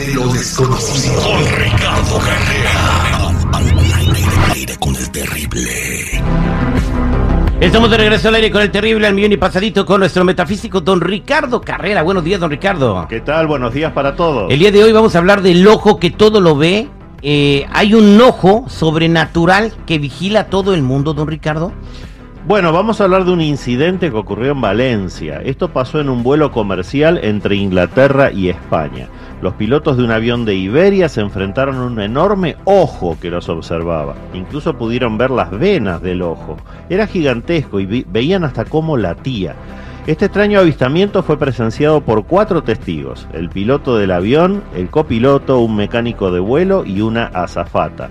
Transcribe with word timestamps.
de 0.00 0.14
lo 0.14 0.28
desconocido. 0.28 1.20
Con 1.20 1.44
Ricardo 1.44 2.18
Carrera. 2.20 3.28
Al 3.52 4.52
aire 4.52 4.76
con 4.78 4.96
el 4.96 5.10
terrible. 5.10 6.22
Estamos 7.60 7.90
de 7.90 7.98
regreso 7.98 8.28
al 8.28 8.36
aire 8.36 8.50
con 8.50 8.62
el 8.62 8.70
terrible 8.70 9.06
al 9.06 9.14
millón 9.14 9.32
y 9.32 9.36
pasadito 9.36 9.84
con 9.84 10.00
nuestro 10.00 10.24
metafísico 10.24 10.80
don 10.80 11.02
Ricardo 11.02 11.60
Carrera. 11.60 12.02
Buenos 12.02 12.24
días, 12.24 12.40
don 12.40 12.50
Ricardo. 12.50 13.06
¿Qué 13.10 13.20
tal? 13.20 13.46
Buenos 13.46 13.74
días 13.74 13.92
para 13.92 14.16
todos. 14.16 14.50
El 14.50 14.58
día 14.58 14.72
de 14.72 14.82
hoy 14.82 14.92
vamos 14.92 15.14
a 15.14 15.18
hablar 15.18 15.42
del 15.42 15.66
ojo 15.68 15.98
que 15.98 16.10
todo 16.10 16.40
lo 16.40 16.56
ve. 16.56 16.88
Eh, 17.20 17.66
hay 17.70 17.92
un 17.92 18.18
ojo 18.22 18.64
sobrenatural 18.68 19.74
que 19.84 19.98
vigila 19.98 20.46
todo 20.46 20.72
el 20.72 20.82
mundo, 20.82 21.12
don 21.12 21.28
Ricardo. 21.28 21.74
Bueno, 22.46 22.72
vamos 22.72 23.00
a 23.00 23.04
hablar 23.04 23.26
de 23.26 23.32
un 23.32 23.42
incidente 23.42 24.10
que 24.10 24.16
ocurrió 24.16 24.52
en 24.52 24.62
Valencia. 24.62 25.42
Esto 25.44 25.68
pasó 25.68 26.00
en 26.00 26.08
un 26.08 26.22
vuelo 26.22 26.50
comercial 26.50 27.20
entre 27.22 27.54
Inglaterra 27.56 28.32
y 28.32 28.48
España. 28.48 29.08
Los 29.42 29.54
pilotos 29.54 29.98
de 29.98 30.04
un 30.04 30.10
avión 30.10 30.46
de 30.46 30.54
Iberia 30.54 31.10
se 31.10 31.20
enfrentaron 31.20 31.76
a 31.76 31.84
un 31.84 32.00
enorme 32.00 32.56
ojo 32.64 33.18
que 33.20 33.30
los 33.30 33.50
observaba. 33.50 34.14
Incluso 34.32 34.78
pudieron 34.78 35.18
ver 35.18 35.30
las 35.30 35.50
venas 35.50 36.00
del 36.00 36.22
ojo. 36.22 36.56
Era 36.88 37.06
gigantesco 37.06 37.78
y 37.78 38.04
veían 38.08 38.42
hasta 38.44 38.64
cómo 38.64 38.96
latía. 38.96 39.54
Este 40.06 40.24
extraño 40.24 40.60
avistamiento 40.60 41.22
fue 41.22 41.38
presenciado 41.38 42.00
por 42.00 42.24
cuatro 42.24 42.62
testigos, 42.62 43.28
el 43.34 43.50
piloto 43.50 43.98
del 43.98 44.12
avión, 44.12 44.62
el 44.74 44.88
copiloto, 44.88 45.60
un 45.60 45.76
mecánico 45.76 46.32
de 46.32 46.40
vuelo 46.40 46.86
y 46.86 47.02
una 47.02 47.26
azafata. 47.26 48.08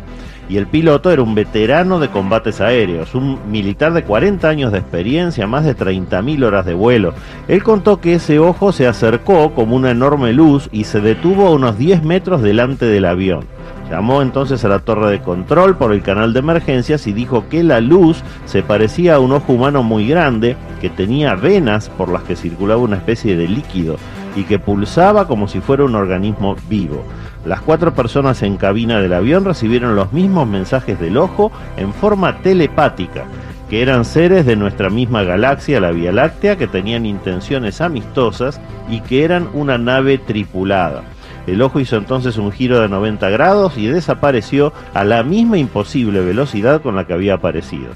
Y 0.50 0.58
el 0.58 0.66
piloto 0.66 1.12
era 1.12 1.22
un 1.22 1.36
veterano 1.36 2.00
de 2.00 2.10
combates 2.10 2.60
aéreos, 2.60 3.14
un 3.14 3.38
militar 3.52 3.94
de 3.94 4.04
40 4.04 4.50
años 4.50 4.72
de 4.72 4.80
experiencia, 4.80 5.46
más 5.46 5.64
de 5.64 5.78
30.000 5.78 6.44
horas 6.44 6.66
de 6.66 6.74
vuelo. 6.74 7.14
Él 7.48 7.62
contó 7.62 8.02
que 8.02 8.16
ese 8.16 8.40
ojo 8.40 8.72
se 8.72 8.88
acercó 8.88 9.54
como 9.54 9.76
una 9.76 9.92
enorme 9.92 10.34
luz 10.34 10.68
y 10.72 10.86
se 10.86 11.02
detuvo 11.02 11.46
a 11.46 11.52
unos 11.52 11.78
10 11.78 12.04
metros 12.04 12.42
delante 12.42 12.86
del 12.86 13.06
avión. 13.06 13.46
Llamó 13.92 14.24
entonces 14.24 14.66
a 14.66 14.70
la 14.70 14.80
torre 14.80 15.12
de 15.12 15.22
control 15.22 15.76
por 15.76 15.94
el 15.94 16.02
canal 16.02 16.34
de 16.34 16.40
emergencias 16.40 17.06
y 17.06 17.14
dijo 17.14 17.48
que 17.48 17.64
la 17.64 17.80
luz 17.80 18.24
se 18.46 18.64
parecía 18.64 19.16
a 19.16 19.20
un 19.20 19.32
ojo 19.32 19.54
humano 19.54 19.84
muy 19.84 20.08
grande, 20.08 20.56
que 20.82 20.90
tenía 20.90 21.36
venas 21.36 21.90
por 21.90 22.10
las 22.10 22.24
que 22.24 22.36
circulaba 22.36 22.82
una 22.82 22.98
especie 22.98 23.36
de 23.36 23.48
líquido 23.48 23.98
y 24.36 24.44
que 24.44 24.60
pulsaba 24.60 25.28
como 25.28 25.48
si 25.48 25.60
fuera 25.60 25.84
un 25.84 25.96
organismo 25.96 26.56
vivo. 26.70 27.04
Las 27.50 27.62
cuatro 27.62 27.96
personas 27.96 28.44
en 28.44 28.58
cabina 28.58 29.02
del 29.02 29.12
avión 29.12 29.44
recibieron 29.44 29.96
los 29.96 30.14
mismos 30.14 30.48
mensajes 30.48 31.00
del 31.00 31.18
ojo 31.18 31.52
en 31.78 31.96
forma 31.96 32.44
telepática, 32.44 33.26
que 33.72 33.82
eran 33.82 34.06
seres 34.06 34.46
de 34.46 34.56
nuestra 34.56 34.92
misma 34.92 35.24
galaxia, 35.24 35.80
la 35.80 35.90
Vía 35.90 36.12
Láctea, 36.12 36.60
que 36.60 36.68
tenían 36.68 37.08
intenciones 37.08 37.82
amistosas 37.82 38.62
y 38.88 39.02
que 39.02 39.24
eran 39.24 39.50
una 39.54 39.80
nave 39.80 40.20
tripulada. 40.20 41.02
El 41.48 41.64
ojo 41.64 41.80
hizo 41.80 41.98
entonces 41.98 42.38
un 42.38 42.52
giro 42.52 42.82
de 42.82 42.88
90 42.88 43.28
grados 43.32 43.80
y 43.80 43.88
desapareció 43.88 44.72
a 44.94 45.04
la 45.04 45.24
misma 45.24 45.58
imposible 45.58 46.22
velocidad 46.22 46.84
con 46.84 46.96
la 46.96 47.08
que 47.08 47.14
había 47.14 47.34
aparecido. 47.34 47.94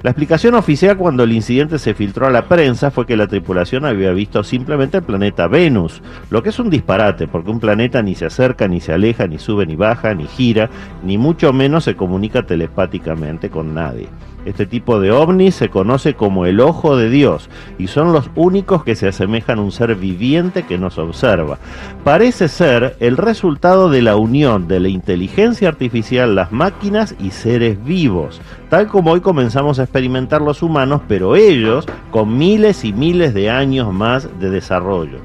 La 0.00 0.10
explicación 0.10 0.54
oficial 0.54 0.96
cuando 0.96 1.24
el 1.24 1.32
incidente 1.32 1.76
se 1.80 1.92
filtró 1.92 2.28
a 2.28 2.30
la 2.30 2.46
prensa 2.46 2.92
fue 2.92 3.04
que 3.04 3.16
la 3.16 3.26
tripulación 3.26 3.84
había 3.84 4.12
visto 4.12 4.44
simplemente 4.44 4.98
el 4.98 5.02
planeta 5.02 5.48
Venus, 5.48 6.02
lo 6.30 6.40
que 6.40 6.50
es 6.50 6.58
un 6.60 6.70
disparate, 6.70 7.26
porque 7.26 7.50
un 7.50 7.58
planeta 7.58 8.00
ni 8.00 8.14
se 8.14 8.26
acerca, 8.26 8.68
ni 8.68 8.80
se 8.80 8.92
aleja, 8.92 9.26
ni 9.26 9.40
sube, 9.40 9.66
ni 9.66 9.74
baja, 9.74 10.14
ni 10.14 10.28
gira, 10.28 10.70
ni 11.02 11.18
mucho 11.18 11.52
menos 11.52 11.82
se 11.82 11.96
comunica 11.96 12.46
telepáticamente 12.46 13.50
con 13.50 13.74
nadie. 13.74 14.08
Este 14.44 14.66
tipo 14.66 15.00
de 15.00 15.10
ovnis 15.10 15.56
se 15.56 15.68
conoce 15.68 16.14
como 16.14 16.46
el 16.46 16.60
ojo 16.60 16.96
de 16.96 17.10
Dios 17.10 17.50
y 17.76 17.88
son 17.88 18.12
los 18.12 18.30
únicos 18.34 18.84
que 18.84 18.94
se 18.94 19.08
asemejan 19.08 19.58
a 19.58 19.62
un 19.62 19.72
ser 19.72 19.94
viviente 19.96 20.62
que 20.62 20.78
nos 20.78 20.96
observa. 20.96 21.58
Parece 22.04 22.48
ser 22.48 22.96
el 23.00 23.16
resultado 23.16 23.90
de 23.90 24.00
la 24.00 24.16
unión 24.16 24.68
de 24.68 24.80
la 24.80 24.88
inteligencia 24.88 25.68
artificial, 25.68 26.34
las 26.34 26.52
máquinas 26.52 27.14
y 27.20 27.30
seres 27.30 27.84
vivos, 27.84 28.40
tal 28.70 28.86
como 28.86 29.10
hoy 29.10 29.20
comenzamos 29.20 29.80
a 29.80 29.87
experimentar 29.88 30.42
los 30.42 30.62
humanos, 30.62 31.00
pero 31.08 31.34
ellos 31.34 31.86
con 32.10 32.36
miles 32.36 32.84
y 32.84 32.92
miles 32.92 33.32
de 33.32 33.48
años 33.48 33.92
más 33.92 34.28
de 34.38 34.50
desarrollo. 34.50 35.18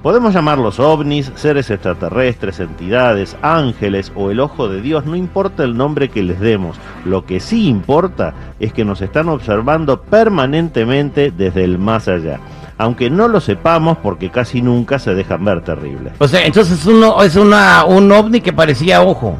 Podemos 0.00 0.32
llamarlos 0.32 0.78
ovnis, 0.78 1.32
seres 1.34 1.68
extraterrestres, 1.68 2.60
entidades, 2.60 3.36
ángeles 3.42 4.12
o 4.14 4.30
el 4.30 4.38
ojo 4.38 4.68
de 4.68 4.80
Dios, 4.80 5.04
no 5.04 5.16
importa 5.16 5.64
el 5.64 5.76
nombre 5.76 6.08
que 6.08 6.22
les 6.22 6.38
demos. 6.38 6.76
Lo 7.04 7.26
que 7.26 7.40
sí 7.40 7.66
importa 7.66 8.32
es 8.60 8.72
que 8.72 8.84
nos 8.84 9.02
están 9.02 9.28
observando 9.28 10.00
permanentemente 10.02 11.32
desde 11.36 11.64
el 11.64 11.78
más 11.78 12.06
allá. 12.06 12.38
Aunque 12.78 13.10
no 13.10 13.26
lo 13.26 13.40
sepamos 13.40 13.98
porque 13.98 14.30
casi 14.30 14.62
nunca 14.62 15.00
se 15.00 15.14
dejan 15.16 15.44
ver 15.44 15.62
terribles. 15.62 16.12
O 16.18 16.28
sea, 16.28 16.46
entonces 16.46 16.86
uno 16.86 17.20
es 17.24 17.34
una, 17.34 17.84
un 17.84 18.12
ovni 18.12 18.40
que 18.40 18.52
parecía 18.52 19.02
ojo. 19.02 19.36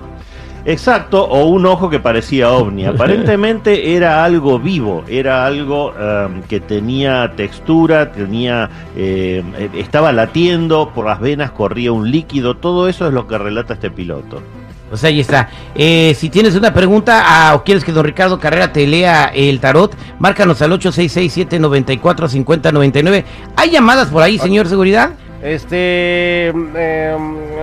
Exacto, 0.67 1.25
o 1.25 1.47
un 1.47 1.65
ojo 1.65 1.89
que 1.89 2.01
parecía 2.01 2.51
ovni. 2.51 2.85
Aparentemente 2.87 3.95
era 3.95 4.25
algo 4.25 4.59
vivo, 4.59 5.05
era 5.09 5.47
algo 5.47 5.95
eh, 5.99 6.43
que 6.49 6.61
tenía 6.61 7.33
textura, 7.37 8.11
tenía, 8.11 8.69
eh, 8.97 9.45
eh, 9.57 9.71
estaba 9.75 10.11
latiendo, 10.13 10.91
por 10.93 11.07
las 11.07 11.21
venas 11.21 11.53
corría 11.53 11.93
un 11.93 12.11
líquido, 12.11 12.57
todo 12.57 12.89
eso 12.89 13.07
es 13.07 13.15
lo 13.15 13.29
que 13.29 13.39
relata 13.39 13.75
este 13.75 13.91
piloto. 13.91 14.43
O 14.91 14.97
sea, 14.97 15.09
ahí 15.09 15.21
está. 15.21 15.51
Eh, 15.75 16.15
si 16.17 16.31
tienes 16.31 16.55
una 16.55 16.73
pregunta 16.73 17.25
ah, 17.27 17.57
o 17.57 17.65
quieres 17.65 17.85
que 17.85 17.91
don 17.93 18.05
Ricardo 18.05 18.39
Carrera 18.39 18.73
te 18.73 18.87
lea 18.87 19.33
el 19.35 19.59
tarot, 19.59 19.97
márcanos 20.21 20.63
al 20.63 20.71
866-794-5099. 20.73 23.25
¿Hay 23.57 23.71
llamadas 23.71 24.07
por 24.09 24.23
ahí, 24.23 24.39
señor 24.39 24.69
Seguridad? 24.69 25.11
Este. 25.43 26.49
eh, 26.49 27.17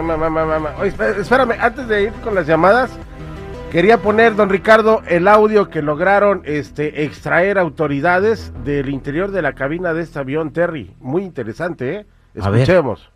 ma- 0.03 0.73
oye, 0.79 0.91
espé- 0.95 1.19
espérame, 1.19 1.53
antes 1.59 1.87
de 1.87 2.03
ir 2.03 2.11
con 2.23 2.35
las 2.35 2.45
llamadas, 2.47 2.91
quería 3.71 3.97
poner, 3.97 4.35
don 4.35 4.49
Ricardo, 4.49 5.01
el 5.07 5.27
audio 5.27 5.69
que 5.69 5.81
lograron 5.81 6.43
este, 6.45 7.03
extraer 7.03 7.57
autoridades 7.57 8.53
del 8.63 8.89
interior 8.89 9.31
de 9.31 9.41
la 9.41 9.53
cabina 9.53 9.93
de 9.93 10.03
este 10.03 10.19
avión, 10.19 10.51
Terry. 10.53 10.93
Muy 10.99 11.23
interesante, 11.23 11.93
¿eh? 11.95 12.05
A 12.39 12.49
ver. 12.49 12.61
Escuchemos. 12.61 13.09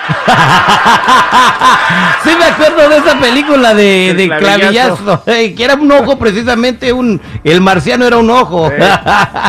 Sí 2.22 2.30
me 2.38 2.44
acuerdo 2.44 2.88
de 2.88 2.96
esa 2.98 3.18
película 3.18 3.74
de, 3.74 4.14
de 4.14 4.28
clavillazo. 4.28 4.96
clavillazo, 5.04 5.22
eh, 5.30 5.54
que 5.54 5.64
era 5.64 5.74
un 5.74 5.90
ojo 5.90 6.18
precisamente, 6.18 6.92
un 6.92 7.20
el 7.44 7.60
marciano 7.60 8.06
era 8.06 8.18
un 8.18 8.30
ojo. 8.30 8.70
Eh, 8.70 8.78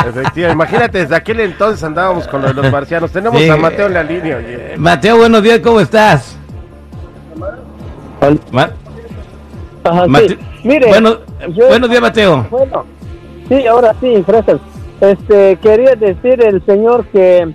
efectivamente, 0.08 0.52
imagínate, 0.52 0.98
desde 0.98 1.14
aquel 1.16 1.40
entonces 1.40 1.82
andábamos 1.84 2.26
con 2.28 2.42
los 2.42 2.70
marcianos. 2.72 3.10
Tenemos 3.12 3.40
Sí. 3.40 3.48
a 3.48 3.56
Mateo 3.56 3.86
en 3.86 3.94
la 3.94 4.02
línea, 4.02 4.36
oye. 4.38 4.74
Mateo, 4.78 5.18
buenos 5.18 5.42
días, 5.42 5.60
¿cómo 5.60 5.80
estás? 5.80 6.36
Ma- 8.50 8.70
Ajá, 9.84 10.06
Mate- 10.06 10.28
sí. 10.28 10.38
Mire, 10.64 10.86
bueno, 10.88 11.18
yo- 11.50 11.68
buenos 11.68 11.90
días, 11.90 12.02
Mateo. 12.02 12.46
bueno, 12.50 12.84
sí, 13.48 13.66
ahora 13.66 13.94
sí, 14.00 14.24
gracias. 14.26 14.58
Este, 15.00 15.56
quería 15.56 15.94
decir 15.96 16.40
el 16.42 16.64
señor 16.64 17.04
que, 17.06 17.52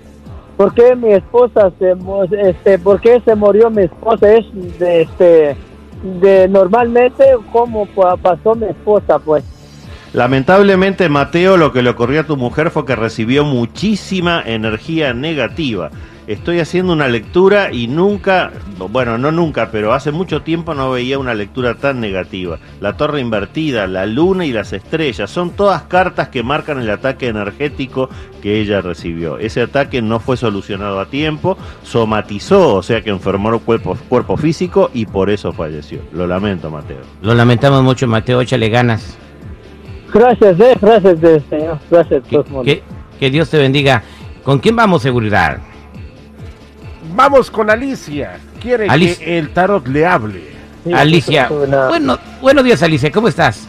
¿por 0.58 0.74
qué 0.74 0.94
mi 0.96 1.12
esposa 1.12 1.72
se, 1.78 1.94
este, 2.42 2.78
por 2.78 3.00
qué 3.00 3.22
se 3.24 3.34
murió 3.34 3.70
mi 3.70 3.84
esposa? 3.84 4.30
Es 4.34 4.44
de, 4.78 5.02
este, 5.02 5.56
de 6.20 6.48
normalmente, 6.48 7.24
¿cómo 7.52 7.86
pa- 7.86 8.16
pasó 8.16 8.54
mi 8.56 8.66
esposa, 8.66 9.18
pues? 9.20 9.44
Lamentablemente, 10.12 11.08
Mateo, 11.08 11.56
lo 11.56 11.72
que 11.72 11.82
le 11.82 11.90
ocurrió 11.90 12.22
a 12.22 12.24
tu 12.24 12.36
mujer 12.36 12.70
fue 12.70 12.84
que 12.84 12.96
recibió 12.96 13.44
muchísima 13.44 14.42
energía 14.44 15.14
negativa. 15.14 15.90
Estoy 16.28 16.60
haciendo 16.60 16.92
una 16.92 17.08
lectura 17.08 17.72
y 17.72 17.86
nunca, 17.86 18.52
bueno, 18.90 19.16
no 19.16 19.32
nunca, 19.32 19.70
pero 19.72 19.94
hace 19.94 20.12
mucho 20.12 20.42
tiempo 20.42 20.74
no 20.74 20.90
veía 20.90 21.18
una 21.18 21.32
lectura 21.32 21.76
tan 21.76 22.00
negativa. 22.00 22.58
La 22.82 22.98
torre 22.98 23.22
invertida, 23.22 23.86
la 23.86 24.04
luna 24.04 24.44
y 24.44 24.52
las 24.52 24.74
estrellas 24.74 25.30
son 25.30 25.52
todas 25.52 25.84
cartas 25.84 26.28
que 26.28 26.42
marcan 26.42 26.80
el 26.80 26.90
ataque 26.90 27.28
energético 27.28 28.10
que 28.42 28.60
ella 28.60 28.82
recibió. 28.82 29.38
Ese 29.38 29.62
ataque 29.62 30.02
no 30.02 30.20
fue 30.20 30.36
solucionado 30.36 31.00
a 31.00 31.06
tiempo, 31.06 31.56
somatizó, 31.82 32.74
o 32.74 32.82
sea 32.82 33.00
que 33.00 33.08
enfermó 33.08 33.54
el 33.54 33.60
cuerpo, 33.60 33.96
cuerpo 34.10 34.36
físico 34.36 34.90
y 34.92 35.06
por 35.06 35.30
eso 35.30 35.54
falleció. 35.54 36.00
Lo 36.12 36.26
lamento, 36.26 36.70
Mateo. 36.70 37.00
Lo 37.22 37.32
lamentamos 37.32 37.82
mucho, 37.82 38.06
Mateo, 38.06 38.42
échale 38.42 38.68
ganas. 38.68 39.16
Gracias, 40.12 40.60
eh, 40.60 40.76
gracias, 40.78 41.20
señor, 41.48 41.78
gracias. 41.90 42.22
Que 43.18 43.30
Dios 43.30 43.48
te 43.48 43.56
bendiga. 43.56 44.02
¿Con 44.42 44.58
quién 44.58 44.76
vamos, 44.76 45.00
seguridad? 45.00 45.58
Vamos 47.18 47.50
con 47.50 47.68
Alicia. 47.68 48.38
Quiere 48.60 48.86
Alicia. 48.88 49.24
que 49.24 49.38
el 49.40 49.52
tarot 49.52 49.84
le 49.88 50.06
hable. 50.06 50.52
Sí, 50.84 50.92
Alicia. 50.92 51.48
Bueno, 51.48 52.16
buenos 52.40 52.62
días, 52.62 52.80
Alicia, 52.80 53.10
¿cómo 53.10 53.26
estás? 53.26 53.66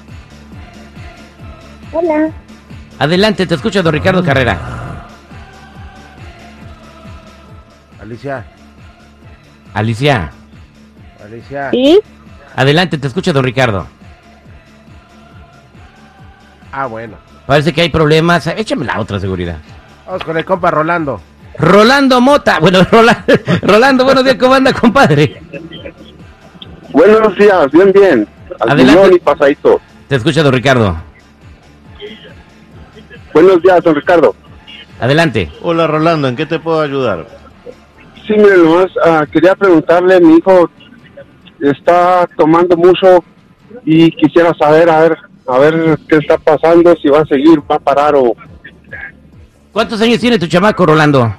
Hola, 1.92 2.30
Adelante, 3.00 3.48
te 3.48 3.56
escucha 3.56 3.82
don 3.82 3.92
Ricardo 3.92 4.24
Carrera. 4.24 5.08
Alicia, 8.00 8.46
Alicia, 9.74 10.30
Alicia. 11.26 11.72
¿sí? 11.72 12.00
adelante, 12.56 13.00
te 13.00 13.08
escucha 13.08 13.34
don 13.34 13.44
Ricardo. 13.44 13.88
Ah, 16.72 16.86
bueno. 16.86 17.18
Parece 17.48 17.74
que 17.74 17.82
hay 17.82 17.90
problemas. 17.90 18.46
Échame 18.46 18.86
la 18.86 19.00
otra 19.00 19.20
seguridad. 19.20 19.58
Vamos 20.06 20.24
con 20.24 20.38
el 20.38 20.46
compa 20.46 20.70
Rolando. 20.70 21.20
Rolando 21.60 22.22
Mota. 22.22 22.60
Bueno, 22.60 22.84
Rolando, 22.92 23.24
Rolando 23.62 24.06
buenos 24.06 24.24
días, 24.24 24.38
¿cómo 24.38 24.54
anda, 24.54 24.74
compadre? 24.74 25.42
Buenos 26.92 27.36
días, 27.38 27.72
bien, 27.72 27.92
bien. 27.92 28.28
Al 28.60 28.72
Adelante. 28.72 29.16
y 29.16 29.20
pasadito. 29.20 29.82
Te 30.08 30.16
escucha, 30.16 30.42
don 30.42 30.54
Ricardo. 30.54 30.98
Buenos 33.34 33.62
días, 33.62 33.84
don 33.84 33.96
Ricardo. 33.96 34.36
Adelante. 35.00 35.52
Hola 35.62 35.88
Rolando, 35.88 36.28
¿en 36.28 36.36
qué 36.36 36.46
te 36.46 36.60
puedo 36.60 36.82
ayudar? 36.82 37.28
Sí, 38.26 38.34
mire, 38.36 38.58
nomás 38.58 38.92
ah, 39.06 39.26
quería 39.32 39.56
preguntarle, 39.56 40.20
mi 40.20 40.38
hijo 40.38 40.70
está 41.62 42.28
tomando 42.38 42.76
mucho 42.76 43.24
y 43.86 44.12
quisiera 44.12 44.54
saber, 44.56 44.90
a 44.90 45.00
ver, 45.02 45.18
a 45.48 45.58
ver 45.58 46.00
qué 46.08 46.18
está 46.18 46.38
pasando, 46.38 46.96
si 47.02 47.08
va 47.08 47.22
a 47.22 47.26
seguir, 47.26 47.60
va 47.70 47.76
a 47.76 47.80
parar 47.80 48.16
o 48.16 48.36
¿Cuántos 49.72 50.02
años 50.02 50.20
tiene 50.20 50.40
tu 50.40 50.48
chamaco, 50.48 50.86
Rolando? 50.86 51.34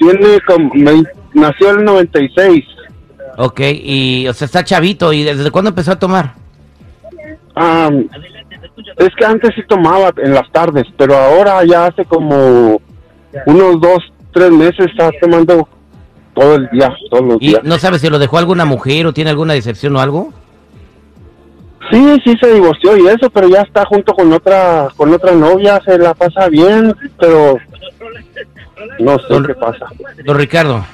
Tiene 0.00 0.40
como, 0.46 0.70
me- 0.74 1.04
nació 1.34 1.70
en 1.70 1.78
el 1.80 1.84
96. 1.84 2.64
Ok, 3.36 3.60
y, 3.60 4.26
o 4.28 4.34
sea, 4.34 4.46
está 4.46 4.64
chavito. 4.64 5.12
¿Y 5.12 5.22
desde 5.22 5.50
cuándo 5.50 5.68
empezó 5.70 5.92
a 5.92 5.98
tomar? 5.98 6.34
Es 8.98 9.10
que 9.16 9.24
antes 9.24 9.50
sí 9.54 9.62
tomaba 9.68 10.12
en 10.18 10.34
las 10.34 10.50
tardes, 10.50 10.86
pero 10.96 11.16
ahora 11.16 11.64
ya 11.64 11.86
hace 11.86 12.04
como 12.04 12.80
unos 13.46 13.80
dos, 13.80 13.98
tres 14.32 14.50
meses 14.50 14.86
está 14.86 15.10
tomando 15.20 15.68
todo 16.34 16.56
el 16.56 16.68
día, 16.70 16.92
todos 17.10 17.24
los 17.24 17.36
¿Y 17.40 17.48
días. 17.48 17.60
no 17.64 17.78
sabes 17.78 18.00
si 18.00 18.08
lo 18.08 18.18
dejó 18.18 18.38
alguna 18.38 18.64
mujer 18.64 19.06
o 19.06 19.12
tiene 19.12 19.30
alguna 19.30 19.54
decepción 19.54 19.96
o 19.96 20.00
algo? 20.00 20.32
Sí, 21.90 22.16
sí 22.24 22.34
se 22.40 22.52
divorció 22.54 22.96
y 22.96 23.06
eso, 23.08 23.30
pero 23.30 23.48
ya 23.48 23.62
está 23.62 23.84
junto 23.86 24.12
con 24.14 24.32
otra 24.32 24.88
con 24.96 25.12
otra 25.12 25.32
novia, 25.32 25.80
se 25.84 25.98
la 25.98 26.14
pasa 26.14 26.48
bien, 26.48 26.94
pero 27.18 27.56
no 28.98 29.18
sé 29.18 29.24
Don- 29.28 29.46
qué 29.46 29.54
pasa. 29.54 29.86
Don 30.24 30.36
Ricardo. 30.38 30.84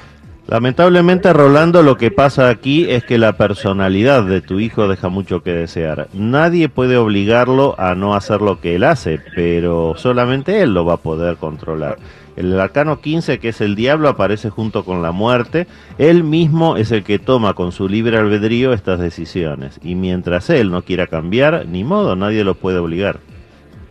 Lamentablemente, 0.47 1.33
Rolando, 1.33 1.83
lo 1.83 1.97
que 1.97 2.09
pasa 2.09 2.47
aquí 2.47 2.89
es 2.89 3.03
que 3.03 3.17
la 3.17 3.33
personalidad 3.33 4.23
de 4.23 4.39
tu 4.39 4.61
hijo 4.61 4.87
deja 4.87 5.09
mucho 5.09 5.43
que 5.43 5.51
desear. 5.51 6.07
Nadie 6.13 6.69
puede 6.69 6.95
obligarlo 6.95 7.75
a 7.77 7.95
no 7.95 8.15
hacer 8.15 8.41
lo 8.41 8.61
que 8.61 8.75
él 8.75 8.85
hace, 8.85 9.19
pero 9.35 9.95
solamente 9.97 10.61
él 10.61 10.73
lo 10.73 10.85
va 10.85 10.93
a 10.93 10.97
poder 10.97 11.35
controlar. 11.35 11.97
El 12.37 12.57
arcano 12.57 13.01
15, 13.01 13.39
que 13.39 13.49
es 13.49 13.59
el 13.59 13.75
diablo, 13.75 14.07
aparece 14.07 14.49
junto 14.49 14.85
con 14.85 15.01
la 15.01 15.11
muerte. 15.11 15.67
Él 15.97 16.23
mismo 16.23 16.77
es 16.77 16.93
el 16.93 17.03
que 17.03 17.19
toma 17.19 17.53
con 17.53 17.73
su 17.73 17.89
libre 17.89 18.15
albedrío 18.17 18.71
estas 18.71 18.99
decisiones. 18.99 19.79
Y 19.83 19.95
mientras 19.95 20.49
él 20.49 20.71
no 20.71 20.83
quiera 20.83 21.07
cambiar, 21.07 21.65
ni 21.67 21.83
modo, 21.83 22.15
nadie 22.15 22.45
lo 22.45 22.55
puede 22.55 22.77
obligar. 22.77 23.19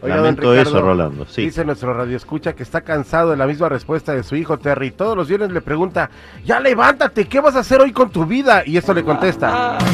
Oiga, 0.07 0.17
don 0.17 0.25
Lamento 0.25 0.51
Ricardo, 0.53 0.71
eso, 0.71 0.81
Rolando. 0.81 1.27
Sí. 1.27 1.43
Dice 1.43 1.65
nuestro 1.65 1.93
radio 1.95 2.17
escucha 2.17 2.55
que 2.55 2.63
está 2.63 2.81
cansado 2.81 3.31
de 3.31 3.37
la 3.37 3.47
misma 3.47 3.69
respuesta 3.69 4.15
de 4.15 4.23
su 4.23 4.37
hijo 4.37 4.59
Terry. 4.59 4.91
Todos 4.93 5.17
los 5.17 5.29
viernes 5.29 5.51
le 5.51 5.61
pregunta, 5.61 6.11
ya 6.45 6.61
levántate, 6.61 7.27
¿qué 7.27 7.41
vas 7.41 7.57
a 7.57 7.61
hacer 7.61 7.81
hoy 7.81 7.93
con 7.93 8.11
tu 8.11 8.25
vida? 8.25 8.63
Y 8.65 8.77
esto 8.77 8.95
le 8.95 9.05
contesta. 9.05 9.79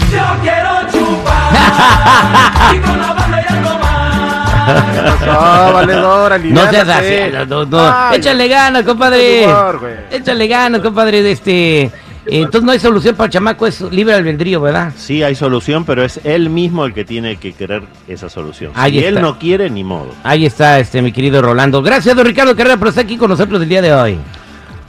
¿Qué 4.65 5.01
pasó, 5.27 5.73
valedor? 5.73 6.41
No 6.45 6.71
seas 6.71 6.89
así. 6.89 7.15
No, 7.49 7.65
no. 7.65 7.79
Ay, 7.81 8.19
Échale 8.19 8.49
ganas, 8.49 8.83
compadre. 8.85 9.47
humor. 9.47 9.81
Échale 10.11 10.47
ganas, 10.47 10.81
compadre. 10.81 11.23
De 11.23 11.33
este. 11.33 11.91
Entonces 12.27 12.63
no 12.63 12.73
hay 12.73 12.79
solución 12.79 13.17
para 13.17 13.27
el 13.27 13.33
chamaco, 13.33 13.67
es 13.67 13.81
libre 13.81 14.15
albedrío, 14.15 14.61
¿verdad? 14.61 14.93
Sí, 14.97 15.23
hay 15.23 15.35
solución, 15.35 15.85
pero 15.85 16.05
es 16.05 16.21
él 16.25 16.51
mismo 16.51 16.85
el 16.85 16.95
que 16.95 17.05
tiene 17.05 17.37
que 17.37 17.53
querer 17.53 17.83
esa 18.07 18.29
solución. 18.29 18.73
Ahí 18.75 18.99
si 18.99 19.05
él 19.05 19.21
no 19.21 19.39
quiere, 19.39 19.71
ni 19.71 19.85
modo. 19.85 20.09
Ahí 20.23 20.47
está, 20.47 20.79
este, 20.79 21.03
mi 21.03 21.13
querido 21.13 21.43
Rolando. 21.43 21.83
Gracias, 21.83 22.15
don 22.15 22.25
Ricardo 22.25 22.55
Carrera, 22.55 22.77
por 22.77 22.89
estar 22.89 23.05
aquí 23.05 23.17
con 23.17 23.31
nosotros 23.31 23.61
el 23.63 23.69
día 23.69 23.83
de 23.83 23.93
hoy. 23.93 24.19